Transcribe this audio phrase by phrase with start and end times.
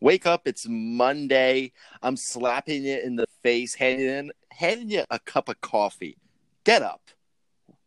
[0.00, 1.72] Wake up, it's Monday.
[2.02, 6.18] I'm slapping you in the face, handing handing you a cup of coffee.
[6.64, 7.00] Get up.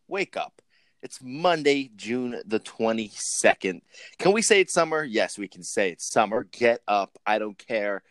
[0.08, 0.60] Wake up.
[1.02, 3.80] It's Monday, June the 22nd.
[4.18, 5.04] Can we say it's summer?
[5.04, 6.44] Yes, we can say it's summer.
[6.50, 7.16] Get up.
[7.24, 8.02] I don't care.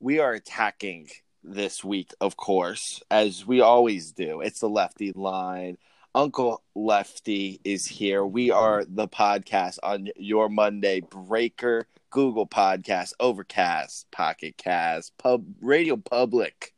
[0.00, 1.08] We are attacking
[1.42, 4.42] this week, of course, as we always do.
[4.42, 5.78] It's the lefty line.
[6.16, 8.24] Uncle Lefty is here.
[8.24, 15.98] We are the podcast on your Monday Breaker, Google Podcast, Overcast, Pocket Cast, Pub Radio
[15.98, 16.72] Public,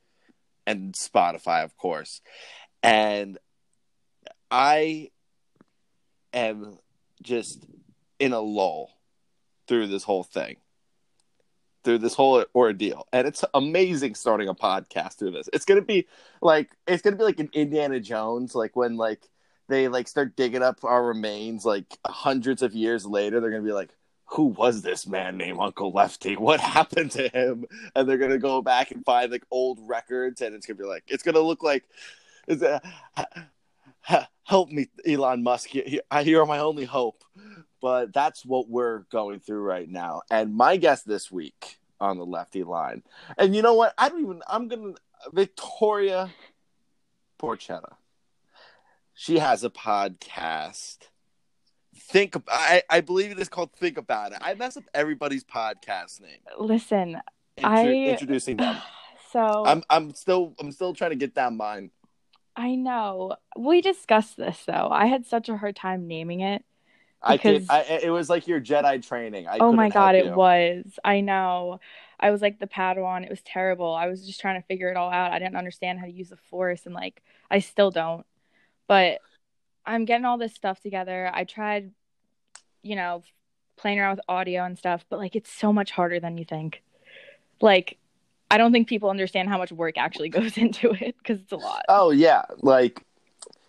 [0.66, 2.20] and Spotify, of course.
[2.82, 3.38] And
[4.50, 5.10] I
[6.32, 6.76] am
[7.22, 7.64] just
[8.18, 8.90] in a lull
[9.68, 10.56] through this whole thing
[11.84, 13.06] through this whole ordeal.
[13.12, 15.48] And it's amazing starting a podcast through this.
[15.52, 16.06] It's gonna be
[16.42, 19.28] like it's gonna be like an indiana jones like when like
[19.68, 23.72] they like start digging up our remains like hundreds of years later they're gonna be
[23.72, 23.90] like
[24.30, 26.36] who was this man named uncle lefty?
[26.36, 27.64] What happened to him?
[27.94, 31.04] And they're gonna go back and find like old records and it's gonna be like
[31.08, 31.84] it's gonna look like
[34.44, 35.70] help me elon musk.
[35.74, 37.24] You're my only hope
[37.80, 40.22] but that's what we're going through right now.
[40.30, 43.02] And my guest this week on the lefty line,
[43.36, 43.94] and you know what?
[43.98, 44.42] I don't even.
[44.46, 44.94] I'm gonna
[45.32, 46.30] Victoria
[47.40, 47.94] Porchetta.
[49.14, 50.98] She has a podcast.
[51.96, 54.38] Think I, I believe it is called Think About It.
[54.40, 56.38] I mess up everybody's podcast name.
[56.58, 57.20] Listen,
[57.56, 58.76] Intro- I introducing them.
[59.30, 61.90] So I'm I'm still I'm still trying to get down mine.
[62.56, 63.36] I know.
[63.58, 64.88] We discussed this though.
[64.90, 66.64] I had such a hard time naming it
[67.22, 67.66] I could.
[67.68, 69.48] I, it was like your Jedi training.
[69.48, 70.98] I oh my god, it was.
[71.04, 71.80] I know.
[72.20, 73.24] I was like the Padawan.
[73.24, 73.94] It was terrible.
[73.94, 75.32] I was just trying to figure it all out.
[75.32, 78.24] I didn't understand how to use the Force, and like I still don't.
[78.86, 79.18] But
[79.84, 81.30] I'm getting all this stuff together.
[81.32, 81.92] I tried,
[82.82, 83.22] you know,
[83.76, 86.82] playing around with audio and stuff, but like it's so much harder than you think.
[87.60, 87.98] Like,
[88.50, 91.56] I don't think people understand how much work actually goes into it because it's a
[91.56, 91.84] lot.
[91.88, 93.02] Oh yeah, like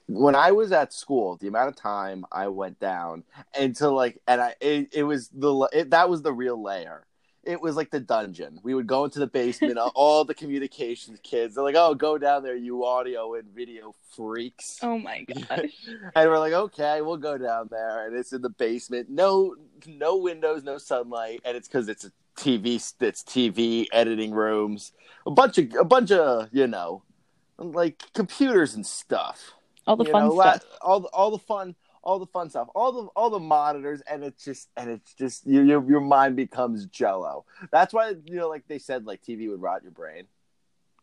[0.09, 3.23] when I was at school, the amount of time I went down
[3.57, 7.05] into like, and I it, it was the it, that was the real layer.
[7.43, 8.59] It was like the dungeon.
[8.63, 9.77] We would go into the basement.
[9.77, 13.93] Uh, all the communications kids, they're like, "Oh, go down there, you audio and video
[14.15, 15.69] freaks." Oh my gosh!
[16.15, 19.09] and we're like, "Okay, we'll go down there." And it's in the basement.
[19.09, 19.55] No,
[19.85, 22.75] no windows, no sunlight, and it's because it's a TV.
[22.99, 24.91] It's TV editing rooms.
[25.27, 27.03] A bunch of a bunch of you know,
[27.59, 29.53] like computers and stuff
[29.89, 32.91] all the fun know, stuff, all the, all the fun, all the fun stuff, all
[32.91, 36.85] the all the monitors, and it's just and it's just your your, your mind becomes
[36.85, 37.45] jello.
[37.71, 40.25] That's why you know, like they said, like TV would rot your brain.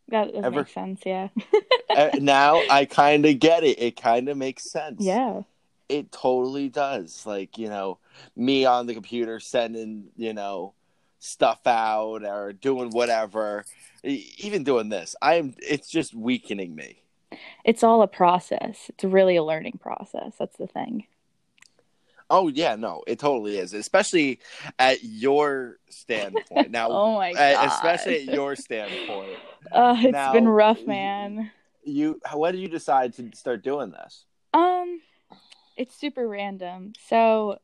[0.09, 1.29] That Ever, makes sense, yeah.
[2.21, 3.81] Now I kind of get it.
[3.83, 5.03] It kind of makes sense.
[5.03, 5.43] Yeah.
[5.89, 7.27] It totally does.
[7.27, 7.99] Like, you know,
[8.37, 10.75] me on the computer sending, you know,
[11.19, 13.65] stuff out or doing whatever,
[14.05, 15.17] even doing this.
[15.21, 17.03] I'm it's just weakening me
[17.65, 18.91] it's all a process.
[18.91, 20.35] It's really a learning process.
[20.39, 21.07] That's the thing.
[22.29, 24.41] Oh yeah, no, it totally is, especially
[24.79, 26.71] at your standpoint.
[26.71, 29.39] Now, oh my god, especially at your standpoint.
[29.71, 31.51] Uh, it's now, been rough, man.
[31.85, 34.25] You, when did you decide to start doing this?
[34.53, 35.01] Um,
[35.77, 36.95] it's super random.
[37.09, 37.59] So,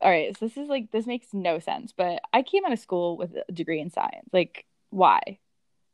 [0.00, 2.78] all right, so this is like this makes no sense, but I came out of
[2.78, 4.30] school with a degree in science.
[4.32, 5.38] Like, why?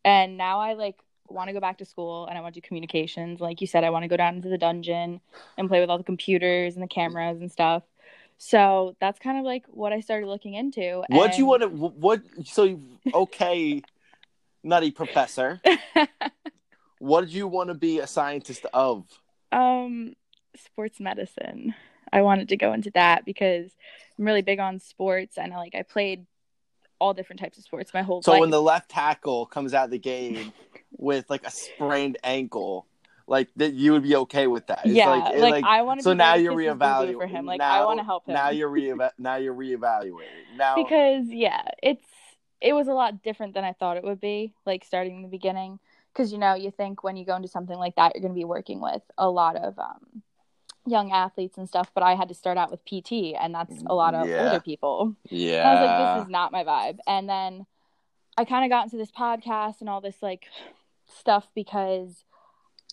[0.05, 2.67] And now I like want to go back to school and I want to do
[2.67, 3.41] communications.
[3.41, 5.21] Like you said, I want to go down into the dungeon
[5.57, 7.83] and play with all the computers and the cameras and stuff.
[8.39, 11.03] So that's kind of like what I started looking into.
[11.09, 11.69] What do you want to?
[11.69, 12.23] What?
[12.45, 12.81] So
[13.13, 13.83] okay,
[14.63, 15.61] nutty professor.
[16.99, 19.05] what did you want to be a scientist of?
[19.53, 20.15] Um,
[20.57, 21.75] sports medicine.
[22.13, 23.71] I wanted to go into that because
[24.19, 26.27] I'm really big on sports and I like I played
[27.01, 28.39] all different types of sports my whole so life.
[28.39, 30.53] So when the left tackle comes out of the game
[30.97, 32.87] with like a sprained ankle,
[33.27, 34.81] like that you would be okay with that.
[34.85, 36.05] It's yeah, like, like, like, I want to.
[36.05, 37.47] So now you're reevaluating for him.
[37.47, 38.35] Like now, I want to help him.
[38.35, 42.05] Now you're re now you're reevaluating now because yeah, it's
[42.61, 44.53] it was a lot different than I thought it would be.
[44.67, 45.79] Like starting in the beginning,
[46.13, 48.39] because you know you think when you go into something like that, you're going to
[48.39, 50.23] be working with a lot of um
[50.87, 53.95] young athletes and stuff, but I had to start out with PT, and that's a
[53.95, 54.47] lot of yeah.
[54.47, 55.15] older people.
[55.29, 55.61] Yeah.
[55.61, 56.99] And I was like, this is not my vibe.
[57.07, 57.67] And then
[58.37, 60.47] I kind of got into this podcast and all this like
[61.07, 62.25] stuff because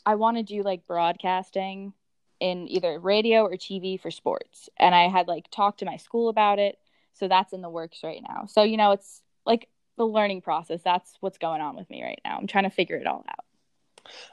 [0.06, 1.94] I want to do like broadcasting
[2.40, 4.70] in either radio or TV for sports.
[4.78, 6.78] And I had like talked to my school about it.
[7.14, 8.46] So that's in the works right now.
[8.48, 10.82] So, you know, it's like the learning process.
[10.84, 12.38] That's what's going on with me right now.
[12.38, 13.46] I'm trying to figure it all out.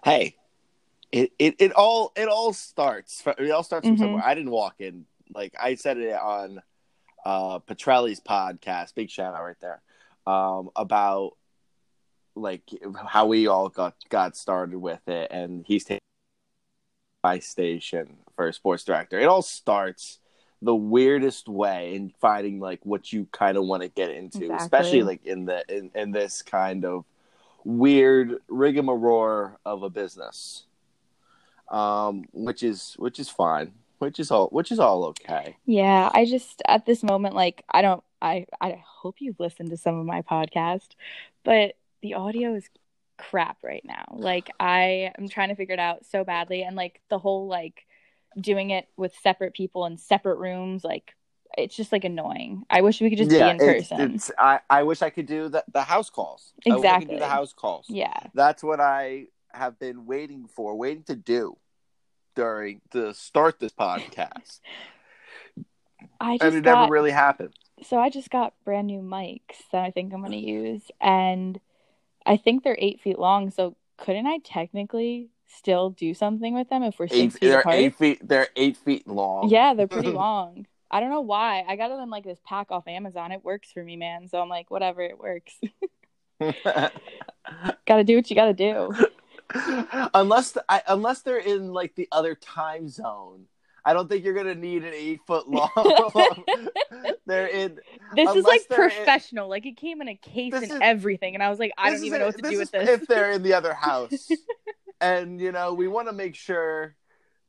[0.05, 0.37] Hey,
[1.13, 4.05] it, it, it all it all starts it all starts from mm-hmm.
[4.05, 4.23] somewhere.
[4.25, 6.63] I didn't walk in like I said it on
[7.25, 8.95] uh Petrelli's podcast.
[8.95, 9.83] Big shout out right there.
[10.27, 11.33] um, about
[12.35, 12.63] like
[13.07, 16.01] how we all got got started with it, and he's taking
[17.23, 19.19] my station for a sports director.
[19.19, 20.19] It all starts
[20.63, 24.57] the weirdest way in finding like what you kind of want to get into, Exactly.
[24.57, 27.05] especially like in the in, in this kind of
[27.65, 30.65] weird rigmarole of a business,
[31.69, 35.57] um, which is which is fine, which is all which is all okay.
[35.67, 39.77] Yeah, I just at this moment, like I don't I I hope you've listened to
[39.77, 40.89] some of my podcast,
[41.45, 42.69] but the audio is
[43.17, 44.05] crap right now.
[44.13, 47.87] Like I am trying to figure it out so badly and like the whole like
[48.39, 51.15] doing it with separate people in separate rooms, like
[51.57, 52.65] it's just like annoying.
[52.69, 54.15] I wish we could just be in it's- person.
[54.17, 56.53] It's, I, I wish I could do the, the house calls.
[56.69, 57.19] I wish I could do Exactly.
[57.21, 57.87] the house calls.
[57.89, 58.19] yeah.
[58.35, 61.57] That's what I have been waiting for, waiting to do
[62.35, 64.61] during to start this podcast,
[66.21, 67.55] I and just it got never really happened.
[67.83, 71.61] so I just got brand new mics that I think I'm gonna use, and
[72.27, 73.51] I think they're eight feet long.
[73.51, 77.61] So couldn't I technically still do something with them if we're six Eight, feet they're
[77.61, 77.77] apart?
[77.77, 78.27] eight feet.
[78.29, 79.49] They're eight feet long.
[79.51, 80.67] Yeah, they're pretty long.
[80.91, 81.65] I don't know why.
[81.67, 83.33] I got it in like this pack off Amazon.
[83.33, 84.29] It works for me, man.
[84.29, 85.59] So I'm like, whatever, it works.
[87.87, 88.93] gotta do what you gotta do.
[90.15, 93.47] unless the, I, unless they're in like the other time zone,
[93.85, 95.71] I don't think you're gonna need an eight foot long.
[97.27, 97.79] they're in.
[98.15, 99.49] This is like they're in- professional.
[99.49, 102.05] Like it came in a case and is- everything, and I was like, I don't
[102.05, 102.89] even know what to do with this.
[102.89, 104.29] If they're in the other house,
[105.01, 106.97] and you know, we want to make sure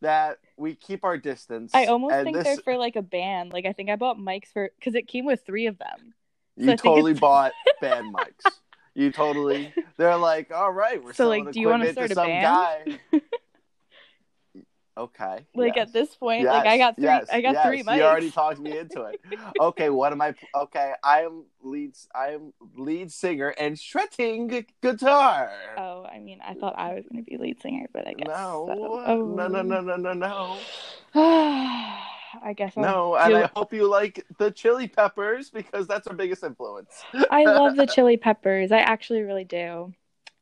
[0.02, 1.72] that we keep our distance.
[1.74, 3.54] I almost think this, they're for like a band.
[3.54, 6.14] Like I think I bought mics for because it came with three of them.
[6.60, 8.52] so You totally bought band mics.
[8.96, 9.74] You totally.
[9.98, 13.00] They're like, all right, we're So, like, do you equipment to start a guy.
[14.98, 15.46] okay.
[15.54, 15.88] Like yes.
[15.90, 17.04] at this point, Yes, like I got three.
[17.04, 17.98] yes, I got three mics.
[17.98, 19.22] You already talked me into it.
[19.60, 20.34] Okay, what am I?
[20.56, 21.92] Okay, I am lead.
[22.16, 25.52] I am lead singer and shredding guitar.
[25.78, 28.30] Oh, I mean, I thought I was going to be lead singer, but I guess
[28.30, 29.04] no, so.
[29.06, 29.26] Oh.
[29.36, 30.58] no, no, no, no, no, no,
[32.44, 33.16] I guess I'll no.
[33.16, 37.04] And I hope you like the Chili Peppers because that's our biggest influence.
[37.32, 38.72] I love the Chili Peppers.
[38.72, 39.94] I actually really do.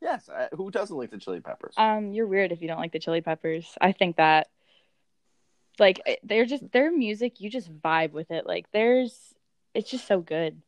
[0.01, 1.75] Yes, I, who doesn't like the Chili Peppers?
[1.77, 3.77] Um, you're weird if you don't like the Chili Peppers.
[3.79, 4.49] I think that,
[5.79, 7.39] like, they're just their music.
[7.39, 8.45] You just vibe with it.
[8.45, 9.33] Like, there's,
[9.73, 10.61] it's just so good.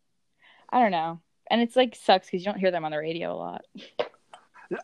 [0.70, 1.20] I don't know,
[1.52, 3.66] and it's like sucks because you don't hear them on the radio a lot.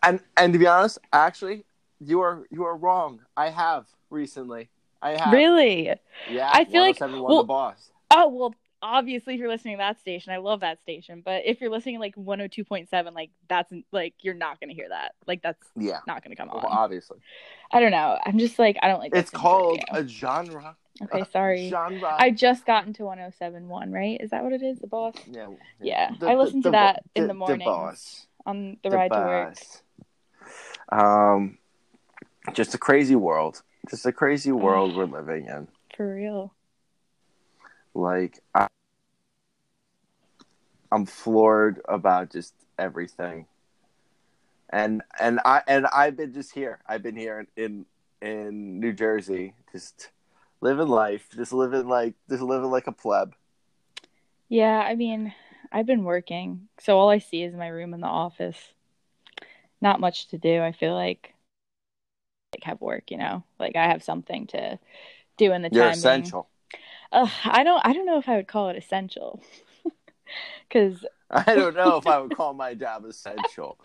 [0.03, 1.65] and and to be honest, actually,
[1.99, 3.21] you are you are wrong.
[3.35, 4.69] I have recently.
[5.01, 5.33] I have.
[5.33, 5.93] Really?
[6.29, 6.49] Yeah.
[6.51, 7.91] I feel like- 1071 well- the boss.
[8.13, 11.21] Oh well, obviously if you're listening to that station, I love that station.
[11.23, 15.13] But if you're listening to, like 102.7, like that's like you're not gonna hear that.
[15.27, 15.99] Like that's Yeah.
[16.07, 16.77] not gonna come Well, on.
[16.77, 17.19] obviously,
[17.71, 18.17] I don't know.
[18.25, 19.15] I'm just like I don't like.
[19.15, 20.75] it's called a genre.
[21.01, 21.69] Okay, sorry.
[21.69, 22.15] Genre.
[22.19, 24.19] I just got into 107.1, right?
[24.19, 24.79] Is that what it is?
[24.79, 25.47] The boss yeah.
[25.81, 27.59] Yeah, I listen to bo- that in the morning.
[27.59, 28.27] The boss.
[28.45, 29.55] on the The ride to work.
[30.91, 31.57] Um,
[32.53, 33.61] just a crazy world.
[33.89, 34.59] Just a crazy mm.
[34.59, 35.67] world we're living in.
[35.95, 36.53] For real.
[37.93, 38.67] Like, I,
[40.91, 43.45] I'm floored about just everything.
[44.69, 46.79] And and I and I've been just here.
[46.87, 47.85] I've been here in
[48.21, 50.09] in New Jersey, just
[50.61, 53.35] living life, just living like just living like a pleb.
[54.47, 55.33] Yeah, I mean,
[55.71, 58.57] I've been working, so all I see is my room in the office.
[59.81, 60.61] Not much to do.
[60.61, 61.33] I feel like
[62.53, 64.79] like have work, you know, like I have something to
[65.37, 66.01] do in the You're time.
[66.03, 66.49] essential.
[67.11, 67.81] Ugh, I don't.
[67.85, 69.41] I don't know if I would call it essential,
[70.69, 73.77] because I don't know if I would call my job essential.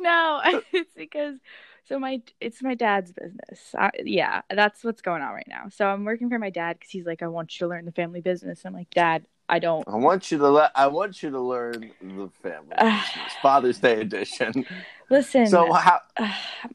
[0.00, 0.40] no,
[0.72, 1.36] it's because
[1.84, 3.74] so my it's my dad's business.
[3.76, 5.68] I, yeah, that's what's going on right now.
[5.70, 7.92] So I'm working for my dad because he's like, I want you to learn the
[7.92, 8.62] family business.
[8.64, 9.86] I'm like, Dad, I don't.
[9.88, 10.72] I want you to let.
[10.74, 13.32] I want you to learn the family business.
[13.42, 14.66] Father's Day edition.
[15.10, 15.46] Listen.
[15.46, 16.00] So how?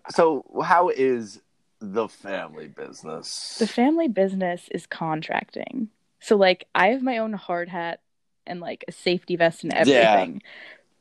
[0.09, 1.41] So how is
[1.79, 3.57] the family business?
[3.59, 5.89] the family business is contracting.
[6.21, 7.99] So like I have my own hard hat
[8.47, 10.11] and like a safety vest and Yeah.
[10.11, 10.41] everything.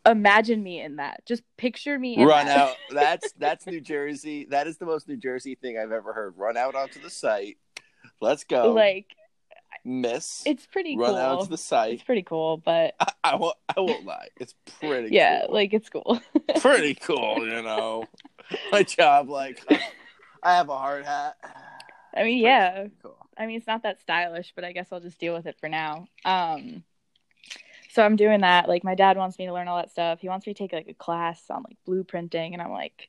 [0.07, 1.25] Imagine me in that.
[1.27, 2.57] Just picture me in Run that.
[2.57, 2.77] out.
[2.91, 4.47] That's that's New Jersey.
[4.51, 6.35] That is the most New Jersey thing I've ever heard.
[6.37, 7.59] Run out onto the site.
[8.21, 9.15] Let's go, like
[9.85, 10.43] Miss.
[10.47, 11.19] it's pretty Run cool.
[11.19, 11.95] out to the site.
[11.95, 13.57] It's pretty cool, but I, I won't.
[13.69, 14.29] I won't lie.
[14.37, 15.15] It's pretty.
[15.15, 15.55] yeah, cool.
[15.55, 16.21] like it's cool.
[16.61, 17.47] pretty cool.
[17.47, 18.05] You know,
[18.73, 19.29] my job.
[19.29, 19.65] Like,
[20.43, 21.37] I have a hard hat.
[22.15, 22.87] I mean, yeah.
[23.03, 23.17] Cool.
[23.39, 25.69] I mean, it's not that stylish, but I guess I'll just deal with it for
[25.69, 26.07] now.
[26.25, 26.83] Um,
[27.91, 28.69] so I'm doing that.
[28.69, 30.21] Like, my dad wants me to learn all that stuff.
[30.21, 33.09] He wants me to take like a class on like blueprinting, and I'm like,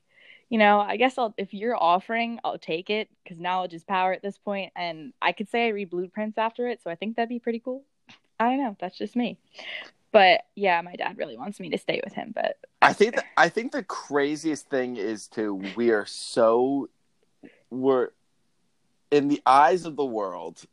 [0.52, 4.12] you know, I guess I'll if you're offering, I'll take it because knowledge is power
[4.12, 7.16] at this point, and I could say I read blueprints after it, so I think
[7.16, 7.84] that'd be pretty cool.
[8.38, 8.76] I don't know.
[8.78, 9.38] That's just me.
[10.12, 12.32] But yeah, my dad really wants me to stay with him.
[12.34, 16.90] But I think that, I think the craziest thing is to we are so
[17.70, 18.10] we're
[19.10, 20.66] in the eyes of the world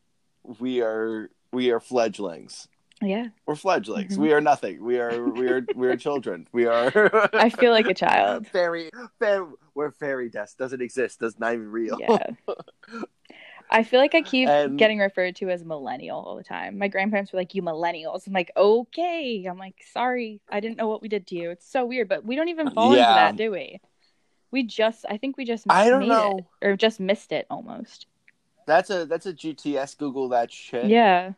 [0.60, 2.68] we are we are fledglings.
[3.02, 4.18] Yeah, We're fledglings.
[4.18, 4.22] Mhm.
[4.22, 4.84] We are nothing.
[4.84, 6.48] We are we are we are children.
[6.52, 6.92] We are
[7.34, 8.48] I feel like a child.
[8.52, 8.90] fairy,
[9.74, 11.20] we're fairy dust doesn't exist.
[11.20, 11.98] Does not even real.
[12.00, 12.32] Yeah.
[13.72, 16.78] I feel like I keep And- getting referred to as millennial all the time.
[16.80, 20.88] My grandparents were like, "You millennials." I'm like, "Okay." I'm like, "Sorry, I didn't know
[20.88, 23.36] what we did to you." It's so weird, but we don't even fall into that,
[23.36, 23.80] do we?
[24.52, 26.40] We just, I think we just I don't made know.
[26.62, 28.08] it, or just missed it almost.
[28.66, 30.86] That's a that's a GTS Google that shit.
[30.86, 31.34] Yeah.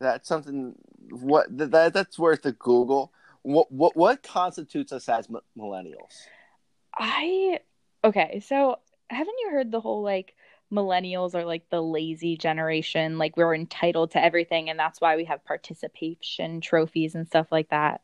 [0.00, 0.74] That's something
[1.10, 3.12] what th- that that's worth a Google.
[3.42, 6.26] What what what constitutes us as mi- millennials?
[6.94, 7.60] I
[8.04, 10.34] okay, so haven't you heard the whole like
[10.72, 15.24] millennials are like the lazy generation, like we're entitled to everything and that's why we
[15.24, 18.00] have participation trophies and stuff like that.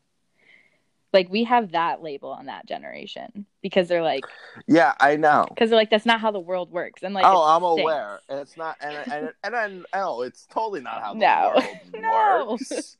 [1.12, 4.24] Like we have that label on that generation because they're like
[4.66, 5.46] Yeah, I know.
[5.48, 7.80] because they're like that's not how the world works and like oh, I'm stinks.
[7.82, 11.52] aware, and it's not, and and and I know it's totally not how the No.
[11.54, 12.46] world No.
[12.50, 12.96] works.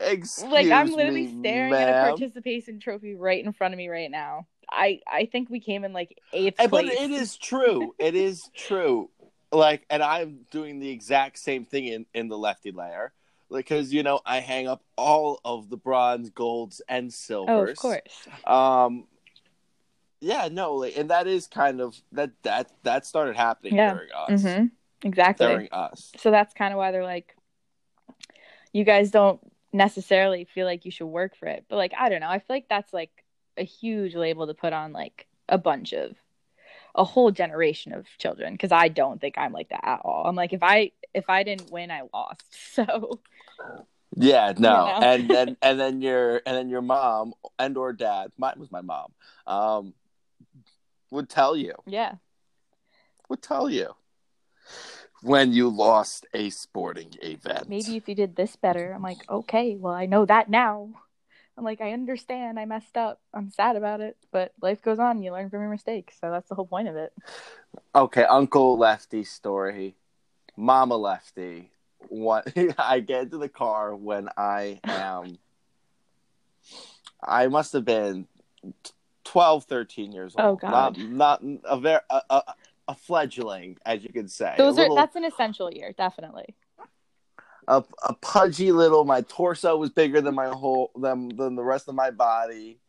[0.00, 3.88] Excuse Like I'm literally me, staring at a participation trophy right in front of me
[3.88, 4.46] right now.
[4.70, 7.94] I I think we came in like eighth Eh, But it is true.
[7.98, 9.10] It is true.
[9.52, 13.12] Like, and I'm doing the exact same thing in in the lefty layer,
[13.50, 17.50] because you know I hang up all of the bronze, golds, and silvers.
[17.50, 18.28] Oh, of course.
[18.46, 19.06] Um,
[20.20, 23.94] yeah, no, like, and that is kind of that that that started happening Yeah.
[23.94, 24.42] during us.
[24.42, 24.64] hmm
[25.02, 25.46] Exactly.
[25.46, 26.12] During us.
[26.18, 27.34] So that's kind of why they're like,
[28.72, 29.40] you guys don't
[29.72, 31.64] necessarily feel like you should work for it.
[31.68, 32.28] But like, I don't know.
[32.28, 33.24] I feel like that's like
[33.56, 36.16] a huge label to put on like a bunch of
[36.94, 40.26] a whole generation of children because I don't think I'm like that at all.
[40.26, 42.44] I'm like if I if I didn't win, I lost.
[42.72, 43.20] So
[44.16, 44.98] Yeah, no, know?
[45.02, 48.80] and then and then your and then your mom and or dad, mine was my
[48.80, 49.12] mom,
[49.46, 49.94] um,
[51.10, 52.14] would tell you yeah,
[53.28, 53.94] would tell you
[55.22, 57.68] when you lost a sporting event.
[57.68, 60.90] maybe if you did this better, I'm like okay, well I know that now.
[61.56, 63.20] I'm like I understand I messed up.
[63.34, 65.22] I'm sad about it, but life goes on.
[65.22, 66.16] You learn from your mistakes.
[66.20, 67.12] So that's the whole point of it.
[67.94, 69.94] Okay, Uncle Lefty story,
[70.56, 71.70] Mama Lefty.
[72.08, 75.38] What I get into the car when I am,
[77.22, 78.26] I must have been
[79.24, 80.60] 12, 13 years Oh, old.
[80.60, 80.98] God.
[80.98, 82.42] Not, not a very a, a,
[82.88, 84.54] a fledgling, as you could say.
[84.58, 86.54] Those a are little- that's an essential year, definitely.
[87.68, 89.04] a, a pudgy little.
[89.04, 92.80] My torso was bigger than my whole than than the rest of my body.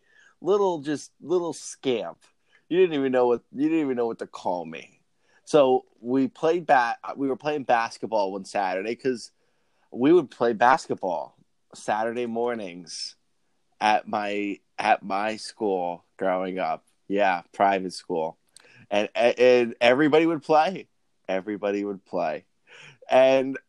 [0.44, 2.18] Little, just little scamp.
[2.68, 5.01] You didn't even know what you didn't even know what to call me.
[5.52, 7.00] So we played bat.
[7.18, 9.32] We were playing basketball one Saturday because
[9.92, 11.36] we would play basketball
[11.76, 13.18] Saturday mornings
[13.82, 16.86] at my at my school growing up.
[17.10, 18.38] Yeah, private school,
[18.90, 20.88] and and everybody would play.
[21.28, 22.46] Everybody would play,
[23.10, 23.60] and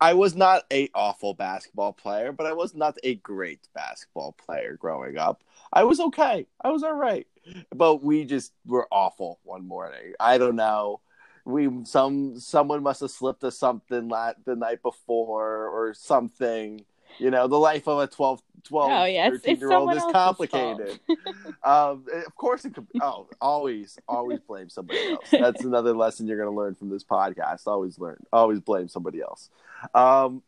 [0.00, 4.76] I was not a awful basketball player, but I was not a great basketball player
[4.78, 5.42] growing up.
[5.72, 6.46] I was okay.
[6.62, 7.26] I was all right.
[7.74, 10.14] But we just were awful one morning.
[10.20, 11.00] I don't know.
[11.44, 16.84] We some someone must have slipped us something la- the night before or something.
[17.18, 20.02] You know, the life of a 12, 12 Oh, yeah, 13 it's year old is
[20.12, 20.98] complicated.
[21.62, 22.86] um, of course, it could.
[23.02, 25.28] Oh, always, always blame somebody else.
[25.30, 27.66] That's another lesson you're going to learn from this podcast.
[27.66, 28.22] Always learn.
[28.32, 29.50] Always blame somebody else.
[29.94, 30.42] Um,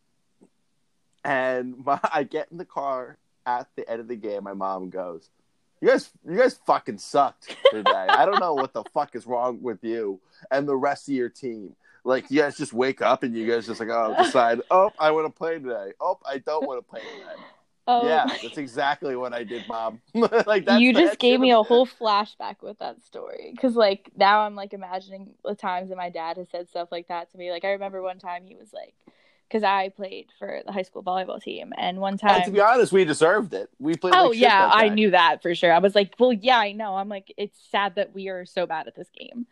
[1.25, 4.45] and my, I get in the car at the end of the game.
[4.45, 5.31] My mom goes,
[5.85, 7.91] "You guys, you guys fucking sucked today.
[7.91, 10.19] I don't know what the fuck is wrong with you
[10.51, 11.77] and the rest of your team."
[12.07, 15.11] Like you guys just wake up and you guys just like oh decide oh I
[15.11, 17.43] want to play today oh I don't want to play today
[17.87, 20.01] Oh, yeah, that's exactly what I did, mom.
[20.15, 24.11] like that's, you just that gave me a whole flashback with that story because like
[24.17, 27.37] now i'm like imagining the times that my dad has said stuff like that to
[27.37, 28.95] me like i remember one time he was like
[29.49, 32.61] because i played for the high school volleyball team and one time And to be
[32.61, 33.71] honest, we deserved it.
[33.79, 34.15] We played.
[34.15, 36.97] oh like yeah i knew that for sure i was like well yeah i know
[36.97, 39.47] i'm like it's sad that we are so bad at this game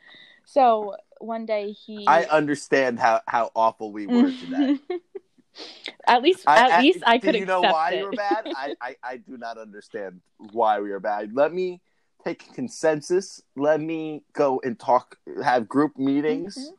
[0.45, 4.79] so one day he I understand how how awful we were today.
[6.07, 7.99] at least I, at least i do could you know why it.
[7.99, 8.47] you were bad?
[8.57, 11.35] I, I I do not understand why we are bad.
[11.35, 11.81] Let me
[12.25, 13.41] take consensus.
[13.57, 15.17] Let me go and talk.
[15.45, 16.57] Have group meetings.
[16.57, 16.75] Mm-hmm.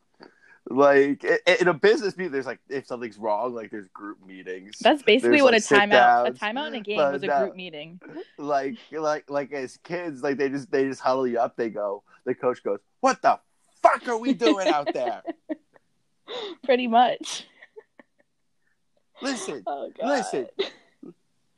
[0.74, 1.24] Like
[1.60, 4.78] in a business meeting, there's like if something's wrong, like there's group meetings.
[4.82, 7.28] that's basically There's, what like, a timeout a timeout in a game but was a
[7.28, 7.40] no.
[7.40, 8.00] group meeting
[8.38, 11.56] like like like as kids, like they just they just huddle you up.
[11.56, 12.04] They go.
[12.26, 13.40] The coach goes, "What the
[13.82, 15.22] fuck are we doing out there?
[16.64, 17.46] pretty much
[19.24, 20.48] Listen, oh listen.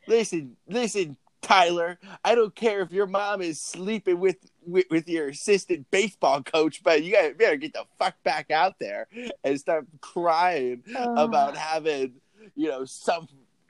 [0.07, 1.97] listen, listen, Tyler.
[2.23, 6.83] I don't care if your mom is sleeping with with, with your assistant baseball coach,
[6.83, 9.07] but you gotta, you better get the fuck back out there
[9.43, 11.15] and start crying Uh.
[11.17, 12.13] about having,
[12.55, 13.27] you know, some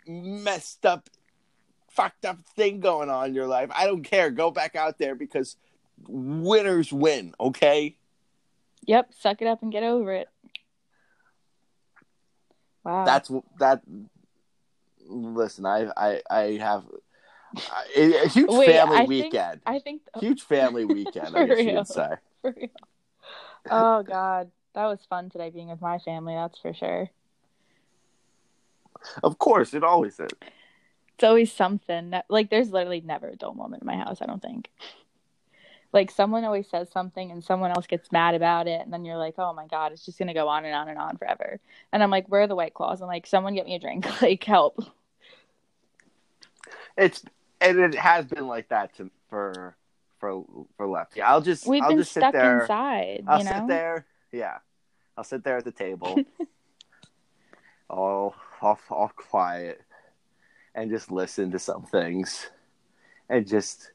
[0.07, 1.09] messed up,
[1.89, 3.69] fucked up thing going on in your life.
[3.73, 4.29] I don't care.
[4.31, 5.57] Go back out there because
[6.07, 7.33] winners win.
[7.39, 7.97] Okay.
[8.85, 10.29] Yep, suck it up and get over it.
[12.83, 13.03] Wow.
[13.05, 13.81] That's that.
[15.07, 16.83] Listen, I I I have
[17.95, 19.61] a, huge Wait, family I think- weekend.
[19.65, 21.75] I think Huge family weekend, I guess you real.
[21.77, 22.09] would say.
[22.41, 22.69] for real.
[23.69, 26.33] Oh god, that was fun today being with my family.
[26.35, 27.09] That's for sure.
[29.23, 30.29] Of course, it always is.
[31.15, 32.09] It's always something.
[32.09, 34.17] That, like, there's literally never a dull moment in my house.
[34.21, 34.69] I don't think.
[35.93, 39.15] Like, someone always says something, and someone else gets mad about it, and then you're
[39.17, 41.59] like, "Oh my god, it's just gonna go on and on and on forever."
[41.93, 44.05] And I'm like, "Where are the white claws?" I'm like, "Someone get me a drink.
[44.21, 44.79] Like, help."
[46.97, 47.23] It's
[47.61, 49.75] and it has been like that to, for
[50.19, 50.43] for
[50.77, 51.21] for Lefty.
[51.21, 52.61] I'll just We've I'll been just sit stuck there.
[52.61, 53.23] inside.
[53.27, 53.51] I'll you know.
[53.51, 54.05] sit there.
[54.31, 54.57] Yeah,
[55.17, 56.17] I'll sit there at the table,
[57.89, 59.81] all all all quiet,
[60.73, 62.47] and just listen to some things,
[63.29, 63.91] and just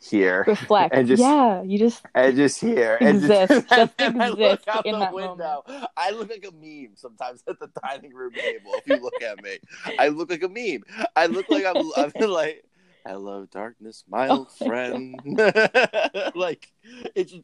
[0.00, 0.44] hear.
[0.46, 0.94] Reflect.
[0.94, 3.68] And just- yeah, you just and just hear and Exist.
[3.68, 5.62] Just and I look out in the window.
[5.96, 8.72] I look like a meme sometimes at the dining room table.
[8.74, 9.58] If you look at me,
[9.98, 10.84] I look like a meme.
[11.16, 12.64] I look like I'm, I'm like,
[13.04, 15.20] "Hello, darkness, my old Oh my friend."
[16.34, 16.70] like
[17.14, 17.34] it's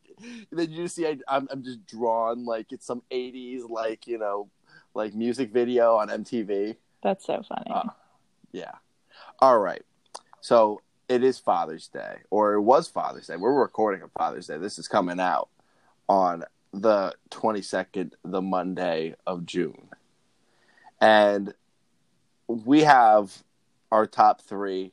[0.51, 4.49] then you see I, I'm I'm just drawn like it's some '80s like you know
[4.95, 6.77] like music video on MTV.
[7.03, 7.71] that's so funny.
[7.71, 7.91] Uh,
[8.53, 8.73] Yeah.
[9.41, 9.83] All right.
[10.41, 13.37] So it is Father's Day, or it was Father's Day.
[13.37, 14.59] We're recording on Father's Day.
[14.59, 15.49] This is coming out
[16.09, 19.89] on the 22nd, the Monday of June.
[21.01, 21.55] And
[22.47, 23.43] we have
[23.91, 24.93] our top three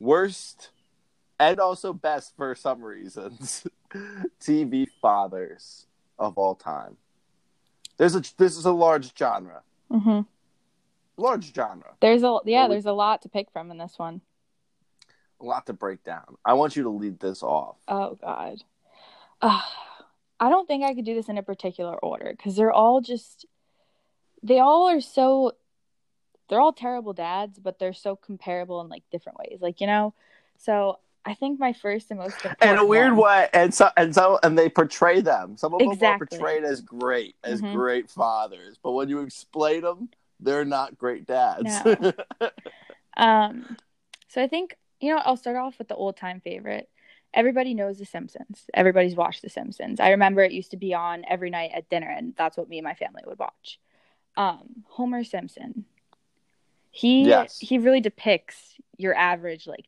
[0.00, 0.70] worst
[1.38, 3.66] and also best for some reasons
[4.40, 5.86] TV fathers
[6.18, 6.96] of all time.
[7.96, 9.62] There's a this is a large genre.
[9.90, 10.20] hmm
[11.16, 11.94] Large genre.
[12.00, 14.22] There's a yeah, there's a lot to pick from in this one.
[15.40, 16.36] a lot to break down.
[16.44, 17.76] I want you to lead this off.
[17.88, 18.58] Oh God,
[19.42, 19.60] uh,
[20.38, 23.44] I don't think I could do this in a particular order because they're all just
[24.42, 25.52] they all are so
[26.50, 29.60] they're all terrible dads, but they're so comparable in like different ways.
[29.62, 30.12] Like you know,
[30.58, 34.14] so I think my first and most In a weird one- way, and so and
[34.14, 35.56] so, and they portray them.
[35.56, 36.10] Some of them Exactly.
[36.36, 37.72] are portrayed as great, as Mhm.
[37.72, 40.10] great fathers, but when you explain them,
[40.40, 41.84] they're not great dads.
[41.84, 42.12] No.
[43.16, 43.76] Um,
[44.28, 46.88] so I think you know I'll start off with the old time favorite.
[47.34, 48.64] Everybody knows The Simpsons.
[48.74, 50.00] Everybody's watched The Simpsons.
[50.00, 52.78] I remember it used to be on every night at dinner, and that's what me
[52.78, 53.78] and my family would watch.
[54.36, 55.84] Um, Homer Simpson.
[56.90, 57.58] He Yes.
[57.58, 59.86] he really depicts your average like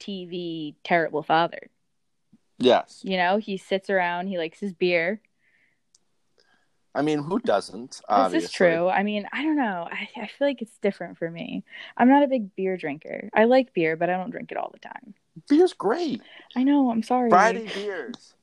[0.00, 1.70] TV terrible father.
[2.58, 5.20] yes, You know, he sits around, he likes his beer.
[6.94, 8.00] I mean, who doesn't?
[8.08, 8.38] Obviously.
[8.40, 8.88] This is true.
[8.88, 9.86] I mean, I don't know.
[9.90, 11.64] I, I feel like it's different for me.
[11.96, 13.28] I'm not a big beer drinker.
[13.34, 15.14] I like beer, but I don't drink it all the time.
[15.48, 16.22] Beer's great.
[16.54, 16.90] I know.
[16.90, 17.28] I'm sorry.
[17.28, 18.34] Friday beers.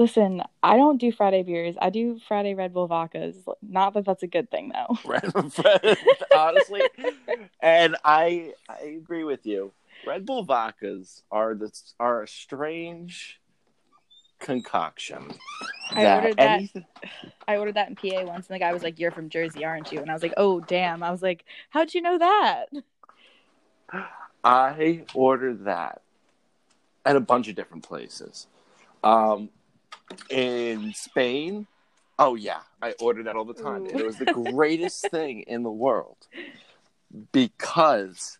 [0.00, 1.74] Listen, I don't do Friday beers.
[1.78, 3.36] I do Friday Red Bull vodkas.
[3.60, 4.96] Not that that's a good thing, though.
[6.34, 6.80] Honestly,
[7.60, 9.72] and I I agree with you.
[10.06, 13.42] Red Bull vodkas are the are a strange
[14.38, 15.34] concoction.
[15.90, 16.50] I ordered that.
[16.60, 16.86] anything-
[17.46, 19.92] I ordered that in PA once, and the guy was like, "You're from Jersey, aren't
[19.92, 22.70] you?" And I was like, "Oh, damn." I was like, "How'd you know that?"
[24.42, 26.00] I ordered that
[27.04, 28.46] at a bunch of different places.
[29.04, 29.50] Um,
[30.30, 31.66] in Spain,
[32.18, 33.82] oh yeah, I order that all the time.
[33.82, 33.90] Ooh.
[33.90, 36.16] And it was the greatest thing in the world
[37.32, 38.38] because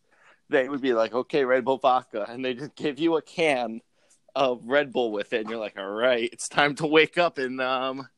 [0.49, 3.81] they would be like, "Okay, Red Bull vodka," and they just give you a can
[4.35, 7.39] of Red Bull with it, and you're like, "All right, it's time to wake up
[7.39, 8.09] and um,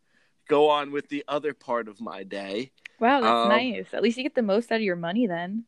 [0.49, 3.87] go on with the other part of my day." Wow, that's Um, nice.
[3.93, 5.65] At least you get the most out of your money then.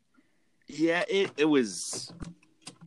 [0.69, 2.13] Yeah, it it was.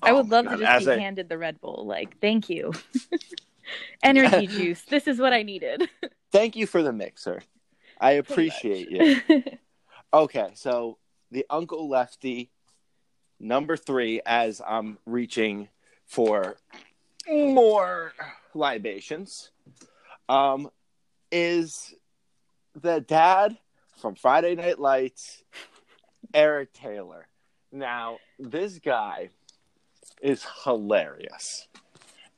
[0.01, 1.85] I oh would my love God, to just be I- handed the Red Bull.
[1.87, 2.73] Like, thank you.
[4.03, 4.81] Energy juice.
[4.83, 5.89] This is what I needed.
[6.31, 7.41] Thank you for the mixer.
[7.99, 9.21] I appreciate you.
[10.13, 10.97] Okay, so
[11.31, 12.49] the Uncle Lefty,
[13.41, 15.67] number three, as I'm reaching
[16.05, 16.55] for
[17.27, 18.13] more
[18.53, 19.51] libations,
[20.29, 20.69] um,
[21.29, 21.93] is
[22.73, 23.57] the dad
[23.97, 25.43] from Friday Night Lights,
[26.33, 27.27] Eric Taylor.
[27.73, 29.29] Now, this guy
[30.21, 31.67] is hilarious.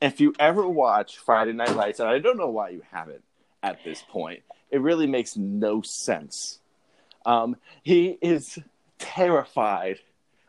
[0.00, 3.22] If you ever watch Friday Night Lights, and I don't know why you haven't
[3.62, 6.58] at this point, it really makes no sense.
[7.26, 8.58] Um, he is
[8.98, 9.98] terrified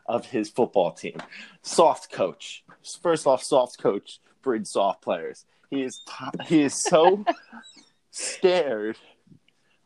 [0.06, 1.18] of his football team.
[1.60, 2.64] Soft coach.
[3.02, 5.44] First off, soft coach breeds soft players.
[5.70, 7.24] He is t- he is so
[8.10, 8.96] scared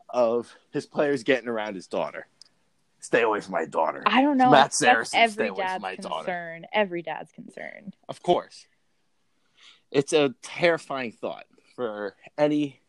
[0.09, 2.27] of his players getting around his daughter.
[2.99, 4.03] Stay away from my daughter.
[4.05, 4.49] I don't know.
[4.49, 6.15] Matt That's Saracen, stay every away from dad's my daughter.
[6.25, 6.65] concern.
[6.73, 7.93] Every dad's concern.
[8.09, 8.65] Of course.
[9.91, 11.45] It's a terrifying thought
[11.75, 12.81] for any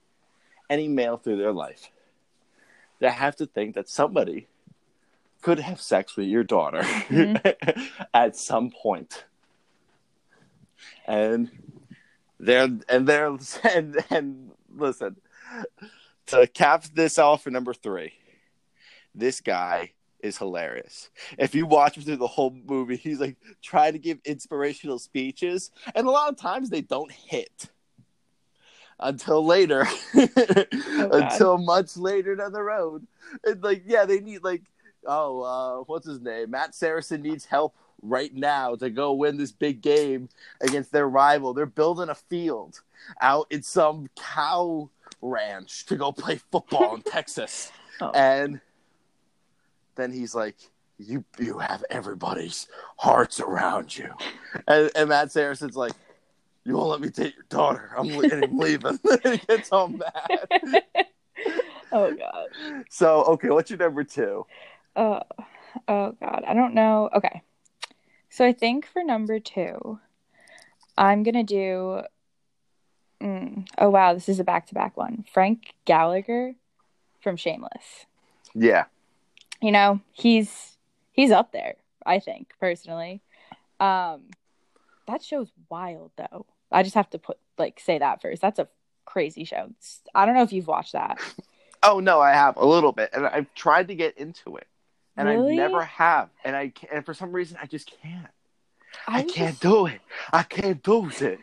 [0.70, 1.90] any male through their life.
[2.98, 4.48] They have to think that somebody
[5.40, 7.80] could have sex with your daughter mm-hmm.
[8.14, 8.72] at some.
[11.06, 11.50] And
[12.40, 15.16] they're and they're and and listen
[16.26, 18.12] to cap this off for number three.
[19.14, 21.10] This guy is hilarious.
[21.38, 25.70] If you watch him through the whole movie, he's like trying to give inspirational speeches,
[25.94, 27.68] and a lot of times they don't hit
[29.00, 33.06] until later, until much later down the road.
[33.44, 34.62] And like, yeah, they need like,
[35.06, 36.50] oh, uh, what's his name?
[36.50, 40.28] Matt Saracen needs help right now to go win this big game
[40.60, 41.52] against their rival.
[41.54, 42.80] They're building a field
[43.20, 44.90] out in some cow
[45.22, 48.12] ranch to go play football in Texas, Oh.
[48.14, 48.60] and
[49.98, 50.56] then he's like,
[50.98, 54.10] "You you have everybody's hearts around you,"
[54.66, 55.94] and, and Matt Saracen's like,
[56.64, 57.90] "You won't let me take your daughter.
[57.96, 60.48] I'm, le- leaving." he gets all mad.
[61.92, 62.48] oh god.
[62.88, 64.46] So okay, what's your number two?
[64.96, 65.22] Oh,
[65.86, 66.44] oh God.
[66.46, 67.10] I don't know.
[67.14, 67.42] Okay.
[68.30, 69.98] So I think for number two,
[70.96, 72.02] I'm gonna do.
[73.22, 75.24] Mm, oh wow, this is a back-to-back one.
[75.32, 76.54] Frank Gallagher
[77.20, 78.06] from Shameless.
[78.54, 78.84] Yeah,
[79.60, 80.76] You know, he's
[81.12, 81.74] he's up there.
[82.06, 83.20] I think personally.
[83.80, 84.22] Um,
[85.06, 86.46] that show's wild though.
[86.70, 88.40] I just have to put like say that first.
[88.42, 88.68] That's a
[89.04, 89.56] crazy show.
[89.70, 91.18] It's- I don't know if you've watched that.
[91.82, 94.66] Oh no, I have a little bit, and I've tried to get into it,
[95.16, 95.52] and Really?
[95.54, 98.26] I never have, and I can't, and for some reason I just can't.
[99.06, 100.00] I, was can't just- do it.
[100.32, 101.38] I can't do it.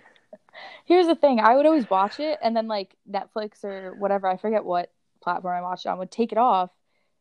[0.86, 1.40] Here's the thing.
[1.40, 5.56] I would always watch it and then like Netflix or whatever, I forget what platform
[5.56, 6.70] I watched it on, would take it off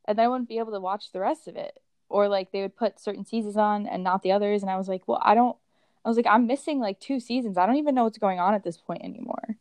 [0.06, 1.80] and then I wouldn't be able to watch the rest of it.
[2.08, 4.88] Or like they would put certain seasons on and not the others and I was
[4.88, 5.56] like, "Well, I don't
[6.04, 7.56] I was like, I'm missing like two seasons.
[7.56, 9.56] I don't even know what's going on at this point anymore."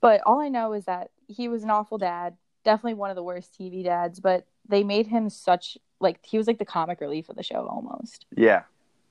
[0.00, 3.22] But all I know is that he was an awful dad, definitely one of the
[3.22, 7.28] worst TV dads, but they made him such like he was like the comic relief
[7.28, 8.62] of the show almost Yeah,